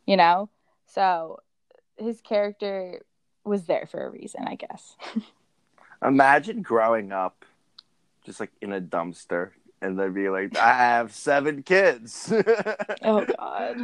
[0.06, 0.50] you know?
[0.88, 1.39] So
[1.98, 3.04] his character
[3.44, 4.96] was there for a reason, I guess.
[6.04, 7.46] imagine growing up,
[8.26, 12.32] just like in a dumpster, and they'd be like, "I have seven kids."
[13.04, 13.78] Oh god.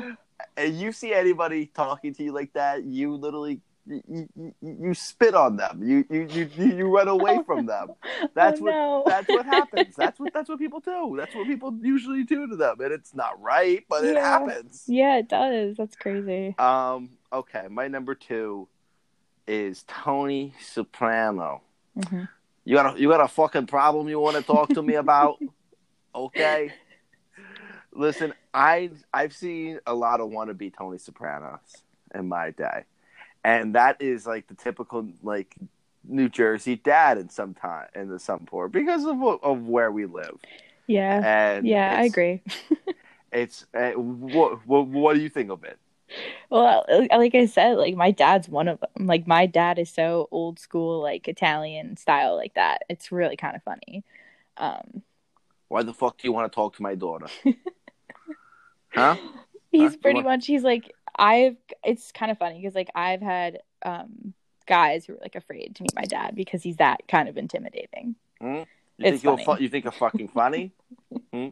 [0.58, 5.36] and you see anybody talking to you like that, you literally you, you, you spit
[5.36, 5.82] on them.
[5.84, 7.90] You you you you run away from them.
[8.34, 9.04] That's oh, what no.
[9.08, 9.96] that's what happens.
[9.98, 11.16] That's what that's what people do.
[11.18, 14.84] That's what people usually do to them, and it's not right, but it happens.
[14.88, 15.78] Yeah, it does.
[15.78, 16.56] That's crazy.
[16.58, 17.12] Um.
[17.32, 18.68] Okay, my number two
[19.48, 21.62] is Tony Soprano.
[22.08, 22.24] hmm
[22.66, 25.38] You got a you got a fucking problem you want to talk to me about?
[26.16, 26.74] Okay.
[27.94, 32.84] Listen, I I've seen a lot of wannabe Tony Sopranos in my day,
[33.44, 35.56] and that is like the typical like
[36.04, 40.06] New Jersey dad in some time in the some poor because of of where we
[40.06, 40.38] live.
[40.88, 41.22] Yeah.
[41.24, 42.42] And Yeah, I agree.
[43.32, 45.78] It's uh, what, what what do you think of it?
[46.50, 49.08] Well, like I said, like my dad's one of them.
[49.08, 52.84] Like my dad is so old school, like Italian style, like that.
[52.88, 54.06] It's really kind of funny.
[54.56, 55.02] Um,
[55.68, 57.28] Why the fuck do you want to talk to my daughter?
[58.96, 59.16] huh?
[59.72, 59.98] he's Huh?
[59.98, 61.58] pretty much he's like I've.
[61.84, 64.34] It's kind of funny because like I've had um
[64.68, 68.16] guys who are like afraid to meet my dad because he's that kind of intimidating.
[68.42, 68.66] You
[69.00, 69.44] It's think you're funny.
[69.58, 70.74] fu- you think you're fucking funny?
[71.34, 71.50] Hmm?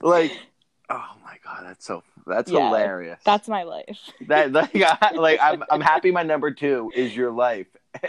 [0.00, 0.32] Like,
[0.90, 3.20] oh my god, that's so that's Yeah, hilarious.
[3.24, 4.10] That's my life.
[4.28, 7.66] that like, I- like I'm I'm happy my number two is your life.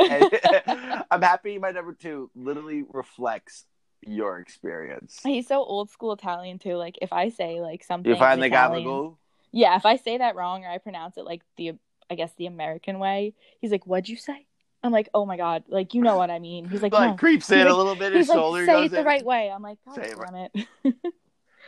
[0.09, 3.65] I'm happy my number two literally reflects
[4.05, 5.19] your experience.
[5.23, 6.75] He's so old school Italian too.
[6.75, 9.17] Like if I say like something, You find in the gabagool?
[9.51, 11.73] Yeah, if I say that wrong or I pronounce it like the,
[12.09, 14.45] I guess the American way, he's like, "What'd you say?"
[14.83, 17.15] I'm like, "Oh my god, like you know what I mean." He's like, Like "No."
[17.17, 18.13] creeps He's in like- a little bit.
[18.13, 19.05] His like, shoulder "Say it the in.
[19.05, 20.35] right way." I'm like, "God Say it damn
[20.83, 20.95] it."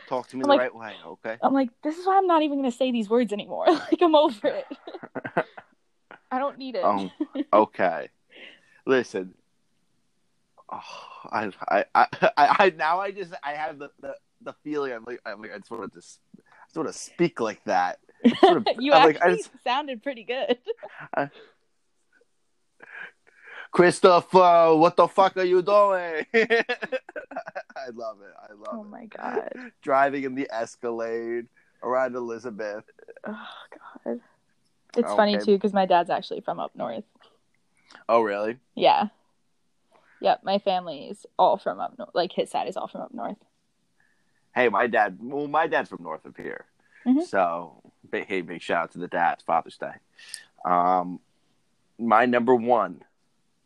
[0.08, 1.36] Talk to me I'm the like- right way, okay?
[1.42, 3.66] I'm like, "This is why I'm not even gonna say these words anymore.
[3.68, 4.66] like I'm over it.
[6.30, 7.10] I don't need it." Um,
[7.52, 8.08] okay.
[8.86, 9.34] Listen.
[10.74, 12.06] Oh, I, I, I,
[12.36, 14.92] I, I, now I just, I have the, the, the feeling.
[14.92, 17.62] I'm like, I'm like, I just want to just, I just want to speak like
[17.64, 17.98] that.
[18.40, 20.58] sort of- you I'm actually like, I just- sounded pretty good.
[23.70, 26.26] Christopher, what the fuck are you doing?
[26.32, 28.34] I love it.
[28.40, 28.80] I love Oh it.
[28.80, 29.50] Oh my god.
[29.82, 31.46] Driving in the Escalade
[31.82, 32.84] around Elizabeth.
[33.26, 33.48] Oh
[34.04, 34.20] God.
[34.96, 37.02] It's oh, funny too because my dad's actually from up north.
[38.08, 38.58] Oh, really?
[38.76, 39.08] Yeah.
[40.24, 42.14] Yep, my family's all from up north.
[42.14, 43.36] Like his side is all from up north.
[44.54, 45.18] Hey, my dad.
[45.20, 46.64] Well, my dad's from north of here,
[47.04, 47.24] Mhm.
[47.26, 49.42] so big, hey, big shout out to the dads.
[49.42, 49.92] Father's Day.
[50.64, 51.20] Um,
[51.98, 53.04] my number one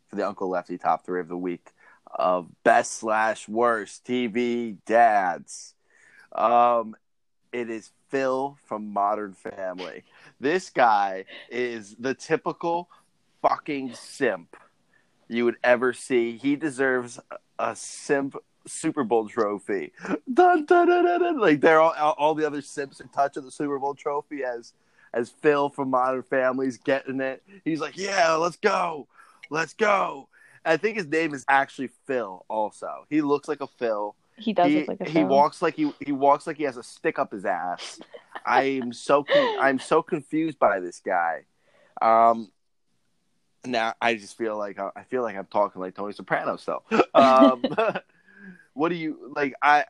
[0.07, 1.71] for the Uncle Lefty top three of the week
[2.11, 5.75] of best slash worst TV dads.
[6.33, 6.93] Um,
[7.53, 10.03] it is Phil from Modern Family.
[10.41, 12.89] This guy is the typical
[13.41, 14.57] fucking simp
[15.29, 16.37] you would ever see.
[16.37, 17.19] He deserves
[17.57, 18.35] a simp
[18.67, 19.93] Super Bowl trophy.
[20.31, 21.39] Dun, dun, dun.
[21.39, 24.73] Like they're all, all the other simps are touching the Super Bowl trophy as
[25.13, 27.41] as Phil from Modern Family's getting it.
[27.63, 29.07] He's like, "Yeah, let's go,
[29.49, 30.27] let's go."
[30.65, 32.45] I think his name is actually Phil.
[32.49, 34.15] Also, he looks like a Phil.
[34.37, 36.77] He does he, look like a he walks like he he walks like he has
[36.77, 37.99] a stick up his ass.
[38.45, 41.45] I'm so con- I'm so confused by this guy.
[42.01, 42.51] Um,
[43.65, 46.83] now I just feel like uh, I feel like I'm talking like Tony Soprano still.
[47.13, 47.63] Um,
[48.73, 49.53] what do you like?
[49.61, 49.85] I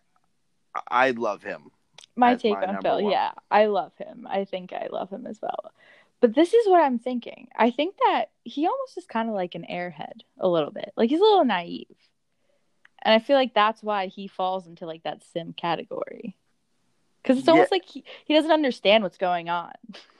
[0.89, 1.71] I love him.
[2.15, 3.11] my take my on Phil, one.
[3.11, 4.27] yeah, I love him.
[4.29, 5.71] I think I love him as well.
[6.21, 7.47] But this is what I'm thinking.
[7.55, 10.91] I think that he almost is kind of like an airhead a little bit.
[10.97, 11.85] Like he's a little naive.
[13.01, 16.35] And I feel like that's why he falls into like that sim category.
[17.23, 19.71] Cuz it's almost like he, he doesn't understand what's going on.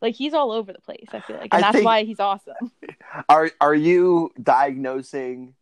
[0.00, 1.52] like he's all over the place, I feel like.
[1.52, 2.54] And I that's think- why he's awesome.
[3.28, 5.54] Are are you diagnosing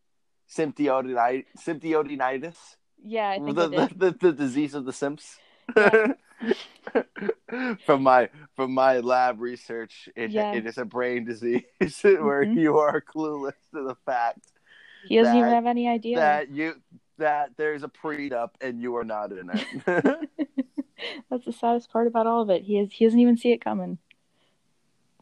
[0.47, 2.55] symptomatic symptomatic
[3.03, 5.37] Yeah, I think the, the, the, the disease of the simps?
[5.77, 6.13] Yeah.
[7.87, 10.53] from my from my lab research, it, Yeah.
[10.53, 11.63] it is a brain disease
[12.03, 12.57] where Mhm.
[12.61, 14.41] you are clueless to the fact
[15.09, 16.17] He doesn't even that- have any idea.
[16.17, 16.75] that you
[17.19, 20.29] that there's a prenup and you are not in it.
[21.31, 22.63] That's the saddest part about all of it.
[22.63, 23.99] He is he doesn't even see it coming.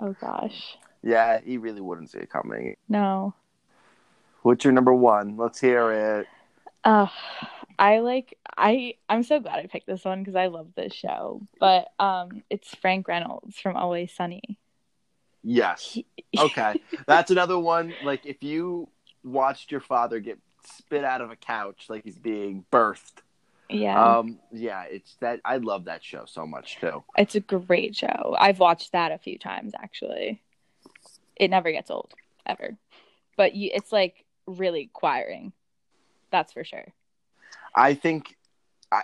[0.04, 0.76] Oh gosh.
[1.02, 2.76] yeah, he really wouldn't see it coming.
[2.90, 3.32] No.
[4.42, 5.38] What's your number one?
[5.38, 5.90] Let's hear
[6.20, 6.26] it.
[6.84, 7.06] Uh
[7.78, 11.40] I like I I'm so glad I picked this one because I love this show.
[11.58, 14.58] But um it's Frank Reynolds from Always Sunny.
[15.42, 15.98] Yes.
[16.36, 16.80] Okay.
[17.06, 17.94] That's another one.
[18.02, 18.88] Like if you
[19.22, 23.22] watched your father get spit out of a couch like he's being birthed.
[23.68, 24.18] Yeah.
[24.18, 27.04] Um yeah, it's that I love that show so much too.
[27.16, 28.36] it's a great show.
[28.38, 30.42] I've watched that a few times actually.
[31.36, 32.12] It never gets old
[32.46, 32.76] ever.
[33.36, 35.52] But you, it's like really acquiring.
[36.30, 36.86] That's for sure.
[37.74, 38.36] I think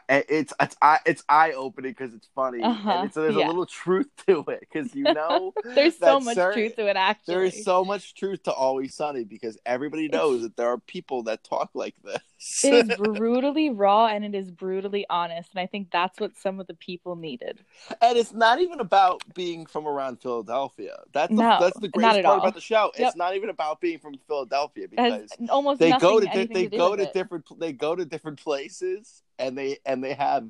[0.08, 3.46] it's it's I- it's eye opening because it's funny Uh-huh, and it's, there's yeah.
[3.46, 6.96] a little truth to it because you know There's so much certain- truth to it
[6.96, 7.34] actually.
[7.34, 11.24] there is so much truth to Always Sunny because everybody knows that there are people
[11.24, 12.18] that talk like this.
[12.64, 16.58] it is brutally raw and it is brutally honest and i think that's what some
[16.60, 17.58] of the people needed
[18.00, 20.96] and it's not even about being from around Philadelphia.
[21.12, 22.38] That's the, No, that's the greatest part all.
[22.40, 22.90] about the show.
[22.96, 23.08] Yep.
[23.08, 26.76] It's not even about being from Philadelphia because almost they go to di- they to
[26.76, 27.12] go to it.
[27.12, 30.48] different they go to different places and they and they have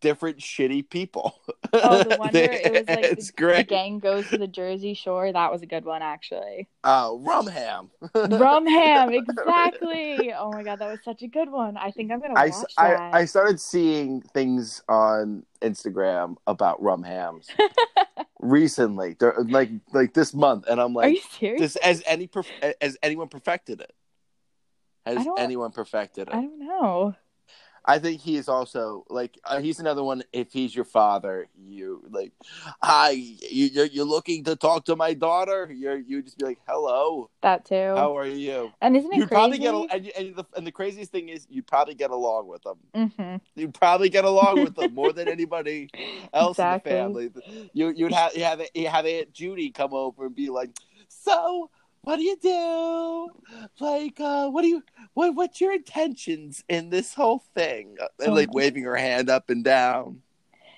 [0.00, 1.40] different shitty people.
[1.72, 4.92] oh the one where it was like it's the, the gang goes to the jersey
[4.92, 7.88] shore that was a good one actually uh, Oh, Rumham.
[8.14, 12.34] rumham exactly oh my god that was such a good one i think i'm gonna
[12.34, 17.46] I, watch I, that I started seeing things on Instagram about Rumhams
[18.40, 22.28] recently, They're- like like this month, and I'm like, are you serious this has any
[22.28, 23.92] perf- has anyone perfected it?
[25.06, 26.34] Has anyone perfected it?
[26.34, 27.14] i don't know
[27.88, 30.22] I think he is also like uh, he's another one.
[30.30, 32.32] If he's your father, you like,
[32.82, 35.72] hi, you, you're, you're looking to talk to my daughter.
[35.74, 38.70] You're you just be like, hello, that too how are you?
[38.82, 41.46] and isn't it You'd crazy probably get and, and, the, and the craziest thing is
[41.48, 43.08] you'd probably get along with them.
[43.16, 45.88] hmm You'd probably get along with them more than anybody
[46.34, 46.92] else Exactly.
[46.92, 47.70] in the family.
[47.72, 50.70] You you'd have you have you have Aunt Judy come over and be like,
[51.08, 51.70] so.
[52.08, 53.28] What do you do?
[53.80, 54.82] Like, uh, what do you?
[55.12, 57.98] What, what's your intentions in this whole thing?
[58.18, 60.22] And like waving her hand up and down.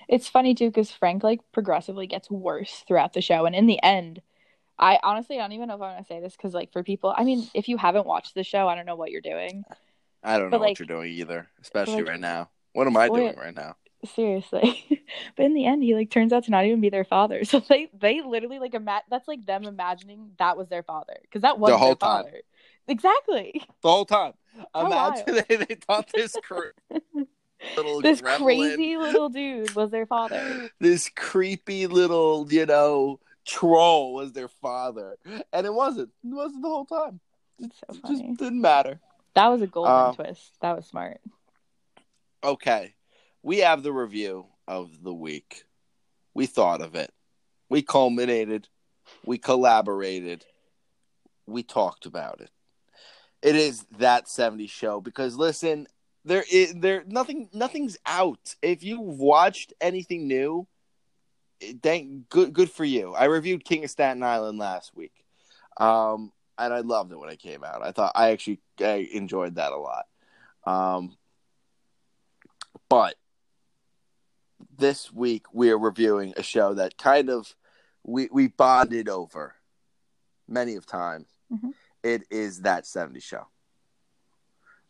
[0.09, 3.81] It's funny too because Frank like progressively gets worse throughout the show, and in the
[3.81, 4.21] end,
[4.77, 7.23] I honestly don't even know if I'm gonna say this because like for people, I
[7.23, 9.63] mean, if you haven't watched the show, I don't know what you're doing.
[10.21, 12.49] I don't know But, what you're doing either, especially like- right now.
[12.73, 13.77] What am I doing right now?
[14.03, 15.03] Seriously,
[15.35, 17.43] but in the end, he like turns out to not even be their father.
[17.45, 21.43] So they they literally like ima- that's like them imagining that was their father because
[21.43, 22.23] that was The whole their time.
[22.23, 22.41] father.
[22.87, 23.61] Exactly.
[23.83, 24.33] The whole time.
[24.73, 26.71] How Imagine they, they thought this cr-
[27.77, 30.69] little This gremlin- crazy little dude was their father.
[30.79, 35.17] this creepy little, you know, troll was their father,
[35.53, 36.09] and it wasn't.
[36.23, 37.19] It wasn't the whole time.
[37.59, 38.99] It's so It just didn't matter.
[39.35, 40.51] That was a golden Uh, twist.
[40.61, 41.21] That was smart.
[42.43, 42.95] Okay,
[43.43, 45.63] we have the review of the week.
[46.33, 47.11] We thought of it.
[47.69, 48.67] We culminated.
[49.25, 50.45] We collaborated.
[51.47, 52.49] We talked about it.
[53.41, 55.87] It is that 70 show because listen,
[56.23, 58.55] there is there nothing nothing's out.
[58.61, 60.67] If you've watched anything new,
[61.81, 63.13] thank good good for you.
[63.13, 65.25] I reviewed King of Staten Island last week.
[65.77, 67.81] Um and I loved it when it came out.
[67.81, 70.05] I thought I actually I enjoyed that a lot.
[70.65, 71.17] Um
[72.87, 73.15] but
[74.81, 77.55] this week we are reviewing a show that kind of
[78.03, 79.55] we we bonded over
[80.47, 81.27] many of times.
[81.53, 81.73] Mhm.
[82.03, 83.45] It is that 70 show.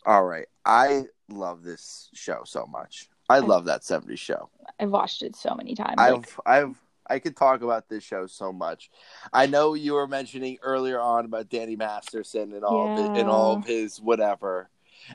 [0.06, 0.47] All right.
[0.65, 3.10] I love this show so much.
[3.30, 4.49] I love that 70 show.
[4.80, 5.95] I've watched it so many times.
[5.97, 8.89] I've I've I could talk about this show so much.
[9.34, 13.30] I know you were mentioning earlier on about Danny Masterson and all of it, and
[13.30, 14.69] all of his whatever.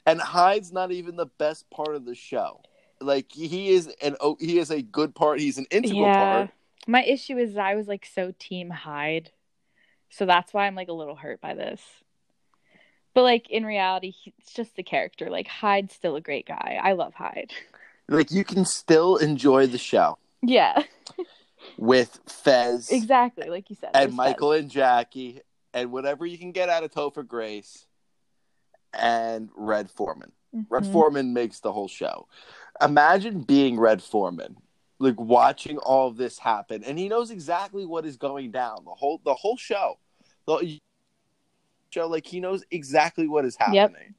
[0.05, 2.61] And Hyde's not even the best part of the show.
[3.01, 5.41] Like he is an he is a good part.
[5.41, 6.37] He's an integral yeah.
[6.37, 6.51] part.
[6.87, 9.31] My issue is I was like so team Hyde.
[10.11, 11.81] So that's why I'm like a little hurt by this.
[13.13, 15.31] But like in reality, he, it's just the character.
[15.31, 16.79] Like Hyde's still a great guy.
[16.83, 17.53] I love Hyde.
[18.09, 20.83] Like you can still enjoy the show Yeah,
[21.77, 23.49] with Fez exactly.
[23.49, 23.91] Like you said.
[23.95, 25.41] and Michael and Jackie
[25.75, 27.87] and whatever you can get out of Topher Grace
[28.93, 30.33] and Red Foreman.
[30.53, 30.65] that.
[30.69, 30.83] Red.
[30.85, 30.93] Mm-hmm.
[30.93, 32.29] Foreman makes the whole show.
[32.83, 34.57] Imagine being Red Foreman,
[34.99, 38.85] like watching all of this happen, and he knows exactly what is going down.
[38.85, 39.99] The whole the whole show,
[40.47, 40.79] the
[41.91, 43.91] show, like he knows exactly what is Yep.
[43.93, 44.15] happening.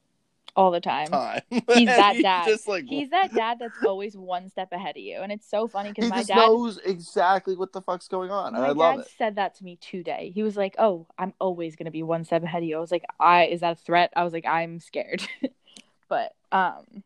[0.55, 1.05] all the time.
[1.11, 1.41] Time.
[1.67, 2.45] He's that He's dad.
[2.45, 5.67] Just like He's that dad that's always one step ahead of you, and it's so
[5.67, 6.35] funny because my dad.
[6.47, 9.63] knows exactly what the fuck's going on, and My I love dad said that to
[9.63, 10.31] me today.
[10.33, 12.91] He was like, "Oh, I'm always gonna be one step ahead of you." I was
[12.91, 15.27] like, "I is that a threat?" I was like, "I'm scared,"
[16.09, 17.03] but um,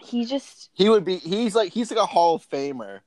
[0.00, 1.16] he just He would be.
[1.16, 3.00] He's like he's like a Hall of Famer.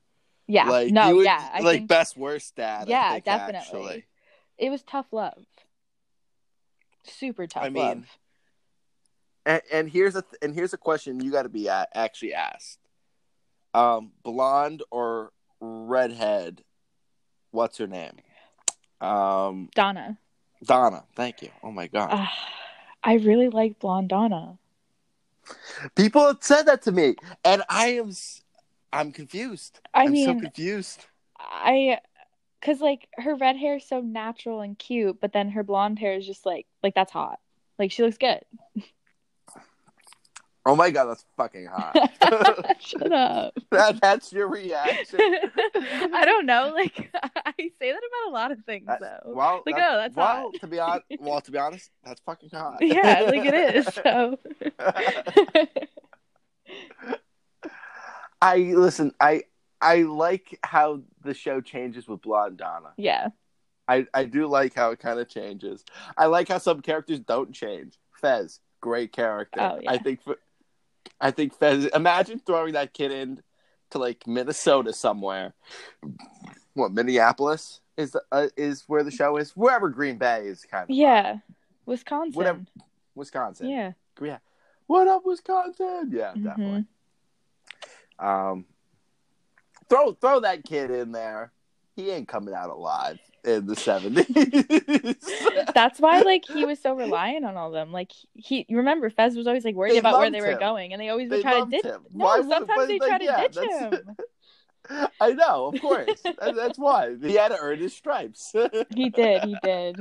[0.46, 2.88] yeah like no would- yeah I like think best worst dad.
[2.88, 3.58] Yeah, think, definitely.
[3.58, 4.04] actually.
[4.58, 5.44] it was tough love,
[7.04, 8.04] super tough I mean, love.
[9.46, 12.34] And, and here's a th- and here's a question you got to be a- actually
[12.34, 12.78] asked:
[13.74, 16.62] um, blonde or redhead?
[17.50, 18.12] What's her name?
[19.00, 20.18] Um, Donna,
[20.64, 21.04] Donna.
[21.14, 21.48] Thank you.
[21.62, 22.26] Oh my god, uh,
[23.02, 24.58] I really like blonde Donna.
[25.94, 28.12] People have said that to me, and I am
[28.92, 29.80] I'm confused.
[29.94, 31.06] I am so confused.
[31.38, 31.98] I
[32.60, 36.14] because like her red hair is so natural and cute, but then her blonde hair
[36.14, 37.38] is just like like that's hot.
[37.78, 38.40] Like she looks good.
[40.68, 41.94] Oh my god, that's fucking hot.
[42.80, 43.54] Shut up.
[43.70, 45.18] that, that's your reaction.
[45.74, 46.72] I don't know.
[46.74, 49.32] Like I say that about a lot of things, That- though.
[49.32, 50.54] well, Like, that- oh, that's well, hot.
[50.60, 52.76] to be honest, well, to be honest, that's fucking hot.
[52.82, 53.86] yeah, like it is.
[53.94, 54.38] So
[58.40, 59.12] I listen.
[59.20, 59.42] I
[59.80, 62.90] I like how the show changes with Blonde Donna.
[62.96, 63.28] yeah,
[63.88, 65.84] I I do like how it kind of changes.
[66.16, 67.94] I like how some characters don't change.
[68.20, 69.60] Fez, great character.
[69.60, 69.90] Oh, yeah.
[69.92, 70.20] I think.
[71.20, 71.86] I think Fez.
[71.86, 73.42] Imagine throwing that kid in
[73.90, 75.54] to like Minnesota somewhere.
[76.74, 79.50] What Minneapolis is uh, is where the show is.
[79.56, 80.90] Wherever Green Bay is, kind of.
[80.90, 81.38] yeah,
[81.86, 82.32] Wisconsin.
[82.34, 82.60] Whatever.
[83.14, 83.68] Wisconsin.
[83.68, 84.38] Yeah, Yeah.
[84.86, 86.10] What up, Wisconsin?
[86.12, 86.44] Yeah, Mhm.
[86.44, 86.84] definitely.
[88.18, 88.64] Um,
[89.88, 91.52] throw throw that kid in there.
[91.96, 95.16] He ain't coming out alive in the seventies.
[95.74, 97.92] that's why like he was so reliant on all them.
[97.92, 100.58] Like he, you remember Fez was always like worried They about where they were him.
[100.58, 101.84] going, and they always They would try to ditch.
[101.84, 102.02] him.
[102.12, 104.16] No, Why sometimes they like, try to yeah, ditch that's- him.
[105.20, 106.22] I know, of course.
[106.40, 108.54] That's why he had to earn his stripes.
[108.94, 109.44] He did.
[109.44, 110.00] He did.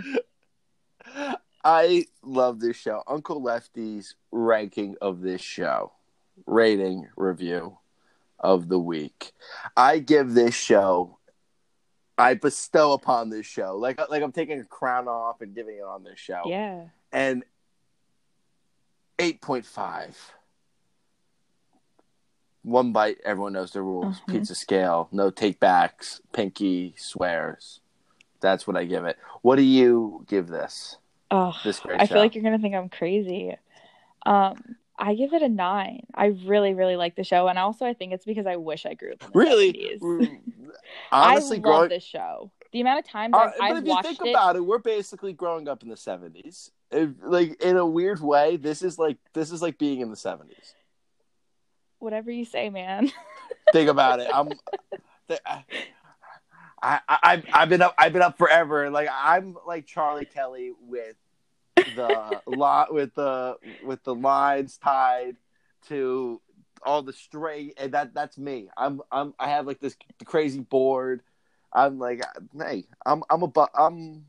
[1.63, 3.03] I love this show.
[3.07, 5.91] Uncle Lefty's ranking of this show,
[6.45, 7.77] rating review
[8.39, 9.31] of the week.
[9.75, 11.16] I give this show,
[12.17, 15.83] I bestow upon this show, like like I'm taking a crown off and giving it
[15.83, 16.85] on this show, Yeah.
[17.11, 17.43] and
[19.19, 20.17] eight point five.
[22.63, 24.19] One bite, everyone knows the rules.
[24.21, 24.27] Mhm.
[24.33, 26.21] Pizza scale, no take backs.
[26.33, 27.79] Pinky swears.
[28.41, 29.17] That's what I give it.
[29.41, 30.97] What do you give this?
[31.31, 32.13] Oh, This great I show.
[32.15, 33.55] feel like you're gonna think I'm crazy.
[34.25, 36.07] Um, I give it a nine.
[36.13, 38.95] I really, really like the show, and also I think it's because I wish I
[38.95, 39.23] grew up.
[39.33, 39.97] Really?
[41.11, 41.13] 70s.
[41.13, 41.89] Honestly, I love growing.
[41.89, 42.51] this show.
[42.73, 44.77] The amount of times Uh, I've, but I've if you think it, about it, we're
[44.79, 46.71] basically growing up in the seventies.
[46.91, 50.73] Like in a weird way, this is like this is like being in the seventies.
[51.99, 53.11] whatever you say, man.
[53.73, 54.29] think about it.
[54.33, 54.49] I'm.
[55.49, 55.63] I,
[56.81, 57.95] I, I, I've been up.
[57.97, 58.89] I've been up forever.
[58.89, 61.15] Like I'm like Charlie Kelly with
[61.75, 65.37] the lot with the with the lines tied
[65.87, 66.41] to
[66.83, 68.69] all the stray and that that's me.
[68.75, 71.21] I'm I'm I have like this crazy board.
[71.73, 72.23] I'm like,
[72.57, 74.25] hey, I'm I'm a bu- I'm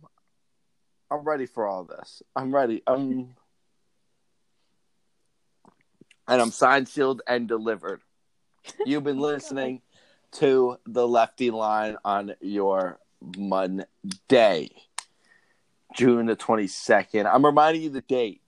[1.11, 2.23] I'm ready for all this.
[2.37, 2.83] I'm ready.
[2.87, 3.35] I'm
[6.29, 8.03] and I'm signed, sealed, and delivered.
[8.85, 9.81] You've been listening
[10.33, 12.99] to the Lefty Line on your
[13.37, 14.71] Monday,
[15.95, 17.27] June the twenty second.
[17.27, 18.43] I'm reminding you the date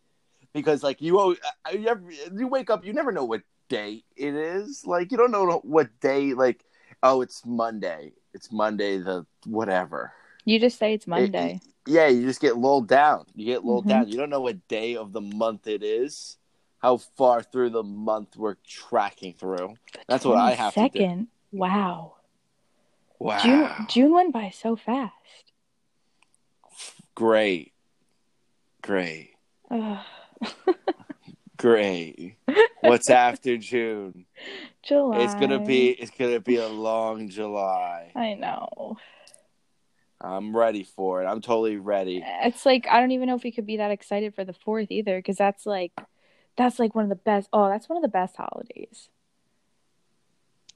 [0.52, 1.38] because, like, you always,
[1.72, 2.02] you, ever,
[2.36, 4.84] you wake up, you never know what day it is.
[4.84, 6.34] Like, you don't know what day.
[6.34, 6.62] Like,
[7.02, 8.12] oh, it's Monday.
[8.34, 10.12] It's Monday the whatever.
[10.44, 11.60] You just say it's Monday.
[11.64, 13.24] It, yeah, you just get lulled down.
[13.34, 13.88] You get lulled Mhm.
[13.88, 14.08] down.
[14.08, 16.36] You don't know what day of the month it is.
[16.78, 19.74] How far through the month we're tracking through.
[20.08, 20.74] That's what I have.
[20.74, 21.28] Second.
[21.52, 22.16] Wow.
[23.18, 23.38] Wow.
[23.38, 25.14] June June went by so fast.
[27.14, 27.72] Great.
[28.82, 29.34] Great.
[31.60, 32.36] Great.
[32.80, 34.24] What's after June?
[34.82, 35.18] July.
[35.18, 38.12] It's gonna be it's gonna be a long July.
[38.16, 38.96] I know.
[40.22, 41.26] I'm ready for it.
[41.26, 42.24] I'm totally ready.
[42.24, 44.90] It's like I don't even know if we could be that excited for the fourth
[44.90, 45.92] either, because that's like
[46.56, 47.50] that's like one of the best.
[47.52, 49.10] Oh, that's one of the best holidays.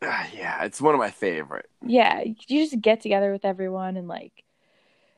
[0.03, 1.70] Ah, yeah, it's one of my favorite.
[1.87, 2.35] Yeah, you
[2.66, 4.43] just get together with everyone and like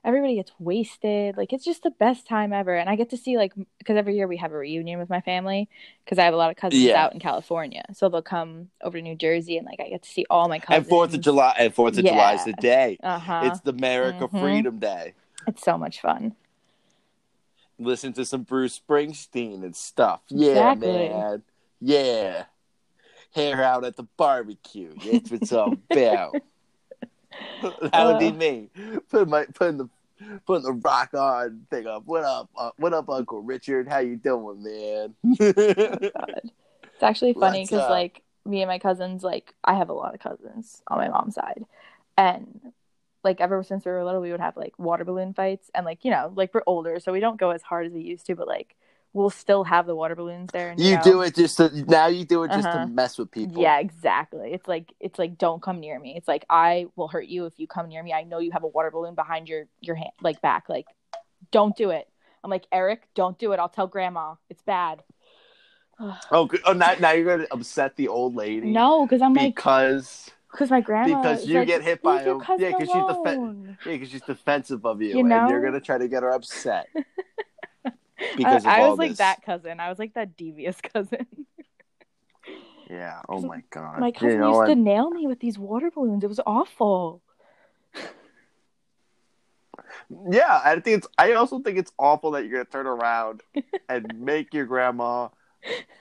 [0.07, 1.37] everybody gets wasted.
[1.37, 2.75] Like it's just the best time ever.
[2.75, 5.21] And I get to see like because every year we have a reunion with my
[5.21, 5.69] family
[6.05, 7.03] because I have a lot of cousins Yeah.
[7.05, 10.09] out in California, so they'll come over to New Jersey and like I get to
[10.09, 10.79] see all my cousins.
[10.85, 12.99] And Fourth of July and Fourth of July is the day.
[13.03, 13.41] Uh huh.
[13.45, 14.41] It's It's, the America Mhm.
[14.41, 15.13] Freedom Day.
[15.47, 16.35] It's so much fun.
[17.79, 20.21] Listen to some Bruce Springsteen and stuff.
[20.31, 20.89] Yeah, Exactly.
[20.89, 21.43] man.
[21.81, 22.45] Yeah.
[23.35, 24.95] Hair out at the barbecue.
[25.05, 26.41] That's what's all about.
[27.63, 28.33] that would be Uh.
[28.33, 28.71] me.
[29.11, 29.89] Putting my putting the
[30.47, 32.05] putting the rock on thing up.
[32.07, 32.51] What up?
[32.57, 33.89] Uh, what up, Uncle Richard?
[33.89, 35.15] How you doing, man?
[35.39, 36.51] God.
[36.95, 40.21] It's actually funny because like me and my cousins, like I have a lot of
[40.21, 41.65] cousins on my mom's side,
[42.17, 42.73] and
[43.23, 46.05] like ever since we were little, we would have like water balloon fights, and like
[46.05, 48.35] you know, like we're older, so we don't go as hard as we used to,
[48.35, 48.77] but like
[49.17, 50.69] we'll still have the water balloons there.
[50.69, 52.07] And, you know, do it just to now.
[52.07, 52.85] You do it just Uh-huh.
[52.85, 53.63] to mess with people.
[53.63, 54.53] Yeah, exactly.
[54.53, 56.15] It's like it's like don't come near me.
[56.17, 58.13] It's like I will hurt you if you come near me.
[58.13, 60.69] I know you have a water balloon behind your your hand, like back.
[60.69, 60.87] Like,
[61.51, 62.07] don't do it.
[62.45, 63.59] I'm like Eric, don't do it.
[63.59, 64.35] I'll tell grandma.
[64.51, 65.03] It's bad.
[66.31, 66.61] Oh, good.
[66.67, 68.67] oh now, now you're gonna upset the old lady.
[68.71, 72.27] no, because I'm like because Because my grandma Because you like, get hit by "Leave
[72.27, 75.63] your him." Yeah, 'cause she's the yeah, because she's defensive of you, You and you're
[75.63, 76.89] gonna try to get her upset
[78.37, 79.19] because I, I was like this.
[79.19, 79.81] that cousin.
[79.81, 81.27] I was like that devious cousin.
[82.89, 83.21] Yeah.
[83.29, 83.99] Oh my god.
[83.99, 86.23] my cousin you know used to nail me with these water balloons.
[86.25, 87.23] It was awful.
[90.31, 91.09] Yeah, I think it's.
[91.19, 93.43] I also think it's awful that you're gonna turn around
[93.89, 95.29] and make your grandma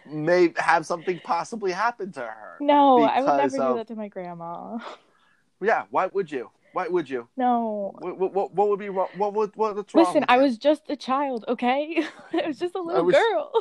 [0.05, 2.57] may have something possibly happen to her.
[2.59, 4.78] No, I would never of- do that to my grandma.
[5.61, 5.84] Yeah.
[5.89, 6.51] Why would you?
[6.76, 7.30] Why would you?
[7.38, 7.95] No.
[7.99, 9.07] What, what, what, what would be wrong?
[9.15, 10.07] What would what, what's wrong?
[10.07, 12.03] Listen, I was just a child, okay?
[12.34, 13.51] I was just a little was- girl.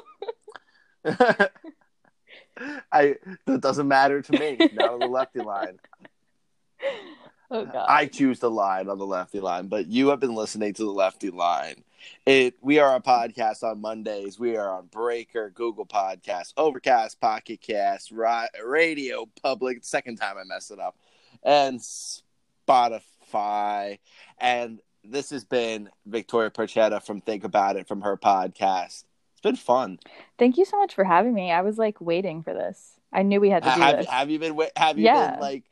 [2.93, 3.15] I
[3.47, 4.59] that doesn't matter to me.
[4.73, 5.79] Not on the lefty line.
[7.53, 7.87] Oh god.
[7.89, 10.91] I choose the line on the lefty line, but you have been listening to the
[10.91, 11.85] lefty line.
[12.27, 14.41] It we are a podcast on Mondays.
[14.41, 19.85] We are on Breaker, Google Podcasts, Overcast, Pocket Cast, Ra- Radio Public.
[19.85, 20.97] Second time I messed it up,
[21.45, 21.81] and
[22.67, 23.99] Spotify.
[24.39, 29.05] And this has been Victoria Perchetta from Think About It from her podcast.
[29.33, 29.99] It's been fun.
[30.39, 31.51] Thank you so much for having me.
[31.53, 32.93] I was like waiting for this.
[33.13, 34.07] I knew we had to do have, this.
[34.09, 35.33] have you been have you Yeah.
[35.33, 35.65] been like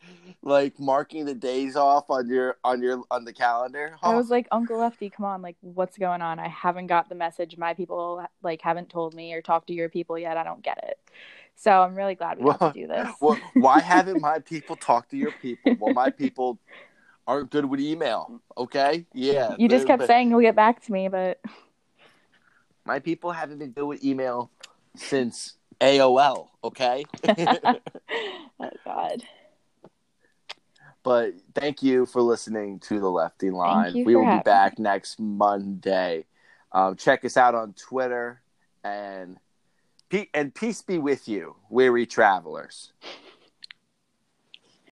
[0.42, 3.96] like marking the days off on your on your on the calendar?
[4.02, 6.38] I Oh, was like, Uncle Lefty, come on, like, what's going on?
[6.38, 7.56] I haven't got the message.
[7.56, 10.36] My people like haven't told me or talked to your people yet.
[10.36, 10.98] I don't get it.
[11.62, 13.08] So I'm really glad we got to do this.
[13.20, 15.76] well, why haven't my people talked to your people?
[15.78, 16.58] Well, my people
[17.24, 18.40] aren't good with email.
[18.58, 19.54] Okay, yeah.
[19.60, 21.40] you just kept but saying you'll get back to me, but
[22.84, 24.50] my people haven't been good with email
[24.96, 26.48] since AOL.
[26.64, 29.22] Okay, oh god.
[31.04, 34.04] but thank you for listening to the Lefty Line.
[34.04, 36.24] We will be back next Monday.
[36.72, 38.42] Um, check us out on Twitter
[38.82, 39.38] and
[40.34, 42.92] and peace be with you, weary travelers.